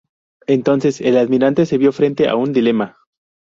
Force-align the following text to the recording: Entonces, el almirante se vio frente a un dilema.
Entonces, 0.47 0.99
el 0.99 1.15
almirante 1.15 1.67
se 1.67 1.77
vio 1.77 1.91
frente 1.91 2.27
a 2.27 2.33
un 2.35 2.53
dilema. 2.53 2.97